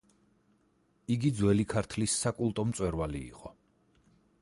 იგი 1.17 1.31
ძველი 1.41 1.67
ქართლის 1.75 2.17
საკულტო 2.25 2.69
მწვერვალი 2.71 3.25
იყო. 3.31 3.57